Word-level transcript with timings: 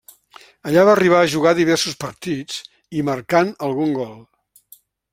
Allà 0.69 0.85
va 0.89 0.95
arribar 0.99 1.19
a 1.25 1.27
jugar 1.33 1.53
diversos 1.59 1.99
partits 2.05 2.59
i 3.01 3.07
marcant 3.13 3.55
algun 3.71 3.97
gol. 4.03 4.21